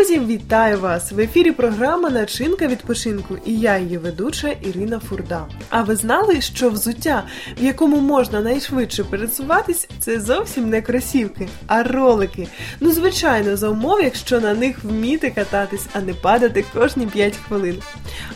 Друзі, 0.00 0.20
вітаю 0.20 0.80
вас! 0.80 1.12
В 1.12 1.20
ефірі 1.20 1.52
програма 1.52 2.10
Начинка 2.10 2.66
відпочинку 2.66 3.36
і 3.46 3.58
я, 3.58 3.78
її 3.78 3.98
ведуча 3.98 4.48
Ірина 4.48 5.00
Фурда. 5.00 5.46
А 5.70 5.82
ви 5.82 5.96
знали, 5.96 6.40
що 6.40 6.70
взуття, 6.70 7.24
в 7.60 7.64
якому 7.64 7.96
можна 7.96 8.40
найшвидше 8.40 9.04
пересуватись, 9.04 9.88
це 9.98 10.20
зовсім 10.20 10.68
не 10.68 10.82
кросівки, 10.82 11.48
а 11.66 11.82
ролики. 11.82 12.48
Ну, 12.80 12.92
звичайно, 12.92 13.56
за 13.56 13.68
умов, 13.68 14.00
якщо 14.02 14.40
на 14.40 14.54
них 14.54 14.84
вміти 14.84 15.30
кататись, 15.30 15.86
а 15.92 16.00
не 16.00 16.14
падати 16.14 16.64
кожні 16.74 17.06
5 17.06 17.36
хвилин. 17.36 17.76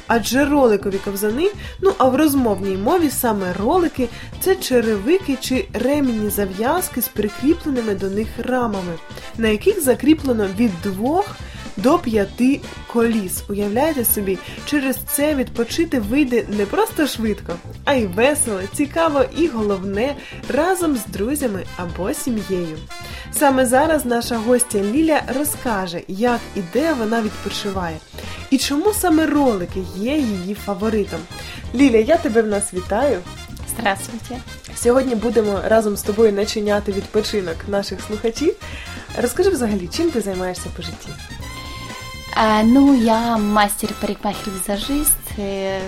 Адже 0.06 0.44
роликові 0.44 0.98
ковзани, 1.04 1.50
ну 1.80 1.92
а 1.98 2.08
в 2.08 2.16
розмовній 2.16 2.76
мові 2.76 3.10
саме 3.10 3.52
ролики 3.52 4.08
це 4.40 4.56
черевики 4.56 5.36
чи 5.40 5.68
ремінні 5.72 6.30
зав'язки 6.30 7.02
з 7.02 7.08
прикріпленими 7.08 7.94
до 7.94 8.10
них 8.10 8.28
рамами, 8.38 8.94
на 9.38 9.48
яких 9.48 9.82
закріплено 9.82 10.48
від 10.58 10.70
двох 10.82 11.36
до 11.76 11.98
п'яти 11.98 12.60
коліс. 12.92 13.42
Уявляєте 13.48 14.04
собі, 14.04 14.38
через 14.66 14.96
це 15.12 15.34
відпочити 15.34 16.00
вийде 16.00 16.44
не 16.48 16.66
просто 16.66 17.06
швидко, 17.06 17.54
а 17.84 17.94
й 17.94 18.06
весело, 18.06 18.60
цікаво 18.74 19.24
і 19.36 19.48
головне 19.48 20.16
разом 20.48 20.96
з 20.96 21.06
друзями 21.06 21.64
або 21.76 22.14
сім'єю. 22.14 22.78
Саме 23.32 23.66
зараз 23.66 24.04
наша 24.04 24.36
гостя 24.36 24.78
Ліля 24.78 25.22
розкаже, 25.38 26.00
як 26.08 26.40
і 26.56 26.60
де 26.72 26.92
вона 26.92 27.22
відпочиває, 27.22 27.96
і 28.50 28.58
чому 28.58 28.92
саме 28.92 29.26
ролики 29.26 29.82
є 29.96 30.18
її 30.18 30.54
фаворитом. 30.54 31.20
Ліля, 31.74 31.98
я 31.98 32.16
тебе 32.16 32.42
в 32.42 32.46
нас 32.46 32.74
вітаю. 32.74 33.18
Здравствуйте. 33.78 34.36
Сьогодні 34.76 35.14
будемо 35.14 35.60
разом 35.64 35.96
з 35.96 36.02
тобою 36.02 36.32
начиняти 36.32 36.92
відпочинок 36.92 37.56
наших 37.68 38.00
слухачів. 38.00 38.54
Розкажи 39.22 39.50
взагалі, 39.50 39.88
чим 39.96 40.10
ти 40.10 40.20
займаєшся 40.20 40.68
по 40.76 40.82
житті? 40.82 41.08
А, 42.36 42.62
ну, 42.62 42.94
я 42.94 43.36
мастер-парикмахер-визажист. 43.38 45.16
и 45.38 45.78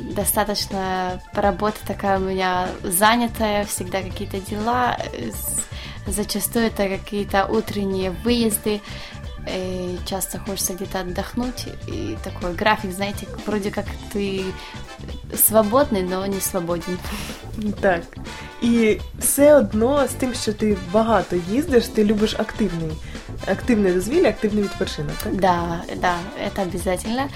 Достаточно 0.00 1.20
работа 1.32 1.76
такая 1.86 2.18
у 2.18 2.22
меня 2.22 2.68
занятая, 2.82 3.64
всегда 3.64 4.02
какие-то 4.02 4.38
дела. 4.40 4.96
С- 5.14 5.60
Зачастую 6.06 6.66
это 6.66 6.88
какие-то 6.88 7.44
утренние 7.46 8.10
выезды. 8.10 8.80
И 9.48 9.98
часто 10.06 10.38
хочется 10.38 10.74
где-то 10.74 11.00
отдохнуть. 11.00 11.66
И 11.86 12.16
такой 12.24 12.54
график, 12.54 12.92
знаете, 12.92 13.26
вроде 13.46 13.70
как 13.70 13.84
ты 14.12 14.44
свободный, 15.34 16.02
но 16.02 16.26
не 16.26 16.40
свободен. 16.40 16.98
Так. 17.80 18.02
І 18.62 18.98
все 19.18 19.54
одно 19.54 20.06
з 20.08 20.10
тим, 20.10 20.34
що 20.34 20.52
ти 20.52 20.76
багато 20.92 21.36
їздиш, 21.50 21.86
ти 21.86 22.04
любиш 22.04 22.34
активний, 22.38 22.90
активне 23.46 23.92
дозвілля, 23.92 24.28
активний 24.28 24.62
відпочинок, 24.64 25.16
так? 25.24 25.34
Да, 25.34 25.82
да, 25.96 26.14
это 26.46 26.62
обязательно. 26.62 27.28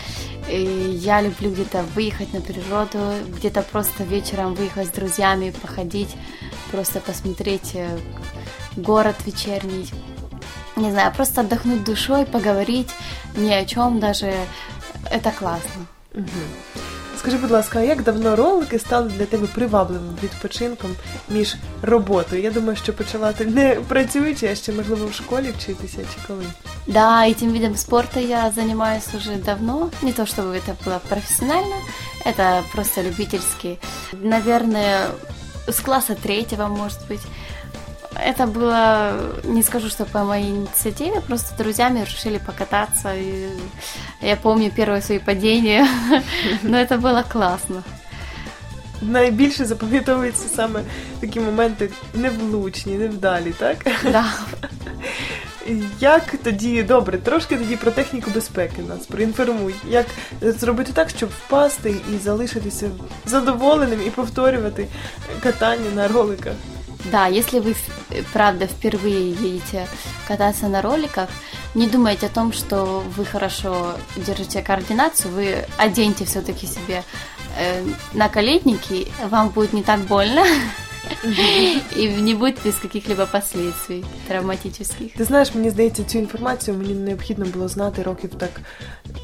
И 0.51 0.61
я 0.93 1.23
люблю 1.23 1.51
где-то 1.51 1.85
выехать 1.97 2.35
на 2.35 2.41
природу, 2.41 2.99
где-то 3.37 3.63
просто 3.63 4.05
вечером 4.05 4.55
выехать 4.55 4.87
с 4.87 4.91
друзьями, 4.91 5.53
походить, 5.63 6.17
просто 6.71 7.01
посмотреть 7.01 7.75
э, 7.75 7.89
город 8.77 9.17
вечерний. 9.27 9.91
Не 10.77 10.91
знаю, 10.91 11.13
просто 11.17 11.41
отдохнуть 11.41 11.85
душой, 11.85 12.27
поговорить 12.27 12.91
ни 13.37 13.51
о 13.53 13.65
чем 13.65 14.01
даже. 14.01 14.35
Это 15.11 15.31
классно. 15.31 15.87
Угу. 16.15 16.74
Скажи, 17.24 17.38
будь 17.38 17.52
ласка, 17.52 17.80
а 17.80 17.82
як 17.82 18.04
давно 18.04 18.36
ролики 18.36 18.80
стали 18.80 19.10
для 19.10 19.26
тебе 19.26 19.48
привабливим 19.48 20.18
відпочинком 20.24 20.96
між 21.30 21.56
роботою? 21.82 22.42
Я 22.42 22.52
думаю, 22.52 22.76
що 22.76 22.94
почала 22.94 23.32
ти 23.32 23.46
не 23.46 23.76
працюючи, 23.88 24.48
а 24.48 24.56
ще 24.56 24.72
можливо 24.72 25.08
в 25.08 25.14
школі 25.14 25.54
вчитися 25.58 25.98
чи 25.98 26.28
коли. 26.28 26.44
Да, 26.88 27.28
этим 27.28 27.52
видом 27.52 27.76
спорта 27.76 28.20
я 28.20 28.52
занимаюсь 28.56 29.14
уже 29.14 29.36
давно. 29.36 29.90
Не 30.02 30.14
то 30.14 30.26
чтобы 30.26 30.56
это 30.56 30.76
было 30.86 31.00
профессионально, 31.10 31.76
это 32.26 32.64
просто 32.74 33.02
любительски. 33.04 33.78
Наверное, 34.14 35.08
с 35.68 35.80
класса 35.80 36.16
третьего, 36.16 36.68
может 36.68 37.00
быть. 37.10 37.22
Это 38.16 38.48
было, 38.48 39.14
не 39.44 39.64
скажу, 39.64 39.90
что 39.90 40.06
по 40.06 40.24
моей 40.24 40.50
инициативе, 40.50 41.22
просто 41.22 41.54
с 41.54 41.58
друзьями 41.58 42.04
решили 42.04 42.38
покататься. 42.38 43.14
И 43.16 43.50
я 44.22 44.36
помню 44.36 44.72
первые 44.72 45.02
свои 45.02 45.20
падения, 45.20 45.88
но 46.64 46.78
это 46.78 46.98
было 46.98 47.24
классно. 47.24 47.84
Найбільше 49.02 49.66
запам'ятовуються 49.66 50.48
саме 50.56 50.84
такі 51.20 51.40
моменти 51.40 51.90
невлучні, 52.14 52.94
невдалі, 52.94 53.54
так? 53.60 53.78
Да. 54.04 54.26
Як 56.00 56.36
тоді 56.44 56.84
добре, 56.84 57.18
трошки 57.18 57.56
тоді 57.56 57.76
про 57.76 57.92
техніку 57.92 58.32
безпеки 58.32 58.82
нас 58.82 59.06
проінформуй. 59.06 59.76
Як 59.90 60.06
зробити 60.42 60.92
так, 60.94 61.10
щоб 61.10 61.30
впасти 61.30 61.96
і 62.14 62.18
залишитися 62.18 62.90
задоволеним 63.26 64.00
і 64.08 64.10
повторювати 64.10 64.88
катання 65.44 65.92
на 65.96 66.08
роликах? 66.08 66.54
Да, 67.05 67.27
если 67.27 67.59
вы, 67.61 67.75
э, 68.11 68.23
правда, 68.33 68.67
впервые 68.67 69.33
едете 69.33 69.87
кататься 70.27 70.69
на 70.69 70.81
роликах, 70.81 71.29
не 71.75 71.87
думайте 71.87 72.27
о 72.27 72.31
том, 72.31 72.53
что 72.53 73.03
вы 73.17 73.25
хорошо 73.25 73.95
держите 74.17 74.63
координацию, 74.63 75.33
вы 75.33 75.67
оденьте 75.77 76.25
все-таки 76.25 76.67
себе 76.67 77.03
э, 77.59 77.85
наколетники, 78.15 79.09
вам 79.29 79.51
будет 79.51 79.73
не 79.73 79.83
так 79.83 80.01
больно, 80.01 80.45
и 81.97 82.09
не 82.09 82.35
будет 82.35 82.59
без 82.65 82.75
каких-либо 82.75 83.27
последствий 83.27 84.05
травматических. 84.29 85.13
Ти 85.17 85.25
знаєш, 85.25 85.55
мені 85.55 85.71
здається, 85.71 86.05
цю 86.05 86.19
інформацію 86.19 86.77
мені 86.77 86.95
необхідно 86.95 87.45
було 87.45 87.69
знати 87.69 88.03
років 88.03 88.31
так 88.39 88.61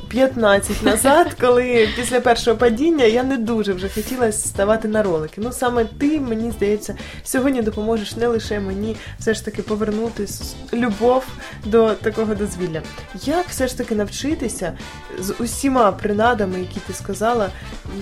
15 0.08 0.82
назад, 0.82 1.34
коли 1.40 1.88
після 1.96 2.20
першого 2.20 2.56
падіння 2.56 3.04
я 3.04 3.22
не 3.22 3.36
дуже 3.36 3.72
вже 3.72 3.88
хотіла 3.88 4.32
ставати 4.32 4.88
на 4.88 5.02
ролики. 5.02 5.40
Ну 5.40 5.52
саме 5.52 5.84
ти, 5.84 6.20
мені 6.20 6.50
здається, 6.50 6.94
сьогодні 7.24 7.62
допоможеш 7.62 8.16
не 8.16 8.26
лише 8.26 8.60
мені 8.60 8.96
все 9.18 9.34
ж 9.34 9.44
таки 9.44 9.62
повернути 9.62 10.26
любов 10.72 11.24
до 11.64 11.94
такого 11.94 12.34
дозвілля. 12.34 12.82
Як 13.24 13.48
все 13.48 13.68
ж 13.68 13.78
таки 13.78 13.94
навчитися 13.94 14.72
з 15.18 15.34
усіма 15.38 15.92
принадами, 15.92 16.60
які 16.60 16.80
ти 16.86 16.92
сказала, 16.92 17.48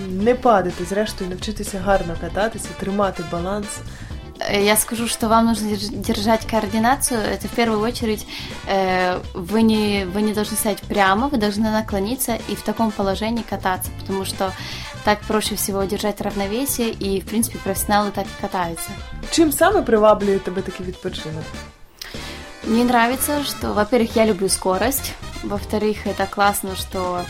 не 0.08 0.34
падати, 0.34 0.84
зрештою, 0.84 1.30
навчитися 1.30 1.78
гарно 1.78 2.14
кататися, 2.20 2.68
тримати 2.80 3.22
баланс. 3.32 3.66
Э, 4.50 4.64
Я 4.64 4.76
скажу, 4.76 5.08
что 5.08 5.28
вам 5.28 5.46
нужно 5.46 5.68
держ- 5.68 5.96
держать 6.06 6.44
координацию. 6.50 7.20
Это 7.20 7.46
в 7.46 7.54
первую 7.56 7.80
очередь 7.80 8.26
э, 8.68 9.18
вы 9.34 9.62
не, 9.62 10.06
вы 10.14 10.22
не 10.22 10.32
должны 10.32 10.56
стоять 10.56 10.82
прямо, 10.82 11.28
вы 11.28 11.38
должны 11.38 11.70
наклониться 11.70 12.36
и 12.50 12.54
в 12.54 12.62
таком 12.62 12.90
положении 12.90 13.44
кататься, 13.50 13.90
потому 14.00 14.24
что 14.24 14.52
так 15.04 15.20
проще 15.20 15.54
всего 15.54 15.84
держать 15.84 16.20
равновесие, 16.20 16.88
и, 16.90 17.20
в 17.20 17.26
принципе, 17.26 17.58
профессионалы 17.58 18.10
так 18.10 18.24
и 18.26 18.40
катаются. 18.42 18.90
Чим 19.30 19.52
саме 19.52 19.82
приваблює 19.82 20.38
тебе 20.38 20.62
такий 20.62 20.86
відпочинок? 20.86 21.44
Мне 22.66 22.82
нравится, 22.84 23.44
что, 23.44 23.72
во-первых, 23.74 24.16
я 24.16 24.24
люблю 24.26 24.48
скорость, 24.48 25.12
во-вторых, 25.42 26.06
это 26.06 26.26
классно, 26.34 26.70
что 26.76 27.20
э, 27.20 27.24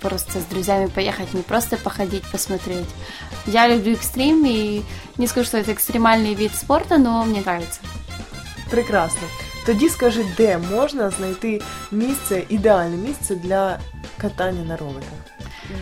просто 0.00 0.38
с 0.38 0.44
друзьями 0.44 0.86
поехать, 0.88 1.34
не 1.34 1.42
просто 1.42 1.76
походить, 1.76 2.22
посмотреть. 2.32 2.88
Я 3.46 3.68
люблю 3.68 3.92
экстрим, 3.92 4.44
и 4.46 4.82
не 5.18 5.26
скажу, 5.26 5.46
что 5.46 5.58
это 5.58 5.72
экстремальный 5.72 6.34
вид 6.34 6.54
спорта, 6.54 6.98
но 6.98 7.24
мне 7.24 7.40
нравится. 7.40 7.80
Прекрасно. 8.70 9.28
Тоді 9.66 9.88
скажи, 9.88 10.24
де 10.36 10.58
можна 10.58 11.10
знайти 11.10 11.60
місце, 11.92 12.42
ідеальне 12.48 12.96
місце 12.96 13.34
для 13.34 13.78
катання 14.20 14.64
на 14.64 14.76
роликах? 14.76 15.18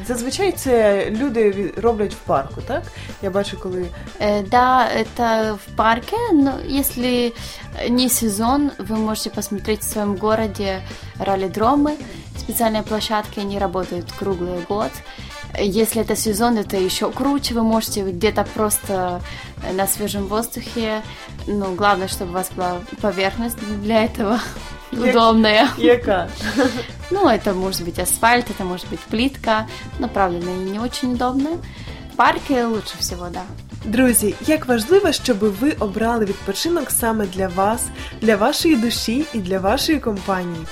Зазвичай 0.06 0.52
це 0.52 1.06
люди 1.10 1.50
ві- 1.50 1.80
роблять 1.80 2.12
в 2.14 2.16
парку, 2.16 2.60
так? 2.66 2.82
Я 3.22 3.30
бачу, 3.30 3.58
коли 3.60 3.86
Э, 4.20 4.48
Да, 4.48 4.88
это 4.96 5.54
в 5.54 5.76
парке, 5.76 6.16
но 6.32 6.52
если 6.80 7.32
не 7.90 8.08
сезон, 8.08 8.70
вы 8.78 8.96
можете 8.96 9.30
посмотреть 9.30 9.80
в 9.80 9.90
своем 9.92 10.16
городе 10.16 10.82
раллидромы, 11.18 11.90
специальные 12.39 12.83
площадки, 12.83 13.39
они 13.39 13.57
работают 13.59 14.11
круглый 14.11 14.61
год. 14.67 14.91
Если 15.59 16.01
это 16.01 16.15
сезон, 16.15 16.57
это 16.57 16.77
еще 16.77 17.11
круче, 17.11 17.53
вы 17.53 17.63
можете 17.63 18.01
где-то 18.01 18.43
просто 18.53 19.21
на 19.73 19.87
свежем 19.87 20.27
воздухе, 20.27 21.01
ну, 21.47 21.73
главное, 21.73 22.07
чтобы 22.07 22.31
у 22.31 22.33
вас 22.33 22.49
была 22.55 22.81
поверхность 23.01 23.57
для 23.81 24.03
этого 24.05 24.39
удобная. 24.91 25.69
яка? 25.77 26.29
Ну, 27.09 27.29
это 27.29 27.53
может 27.53 27.83
быть 27.83 27.99
асфальт, 27.99 28.49
это 28.49 28.65
может 28.65 28.85
быть 28.89 28.99
плитка, 28.99 29.65
но, 29.97 30.09
правда, 30.09 30.39
она 30.39 30.51
не 30.57 30.77
очень 30.77 31.13
удобная. 31.13 31.57
В 32.11 32.15
парке 32.17 32.65
лучше 32.65 32.97
всего, 32.97 33.29
да. 33.29 33.43
Друзі, 33.85 34.35
як 34.47 34.65
важливо, 34.65 35.11
щоб 35.11 35.37
ви 35.37 35.71
обрали 35.71 36.25
відпочинок 36.25 36.91
саме 36.91 37.25
для 37.25 37.47
вас, 37.47 37.81
для 38.21 38.35
вашої 38.35 38.75
душі 38.75 39.25
і 39.33 39.37
для 39.37 39.59
вашої 39.59 39.99
компанії. 39.99 40.65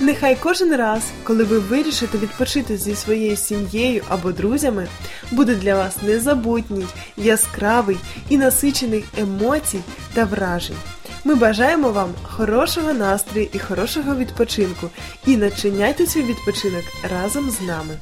Нехай 0.00 0.36
кожен 0.40 0.76
раз, 0.76 1.02
коли 1.22 1.44
ви 1.44 1.58
вирішите 1.58 2.18
відпочити 2.18 2.76
зі 2.76 2.94
своєю 2.94 3.36
сім'єю 3.36 4.02
або 4.08 4.32
друзями, 4.32 4.88
буде 5.30 5.54
для 5.54 5.74
вас 5.74 6.02
незабутній, 6.02 6.86
яскравий 7.16 7.96
і 8.28 8.38
насичений 8.38 9.04
емоцій 9.18 9.80
та 10.14 10.24
вражень. 10.24 10.76
Ми 11.24 11.34
бажаємо 11.34 11.90
вам 11.90 12.08
хорошого 12.22 12.92
настрою 12.92 13.48
і 13.52 13.58
хорошого 13.58 14.16
відпочинку. 14.16 14.90
І 15.26 15.36
начиняйте 15.36 16.06
свій 16.06 16.22
відпочинок 16.22 16.84
разом 17.10 17.50
з 17.50 17.60
нами. 17.60 17.98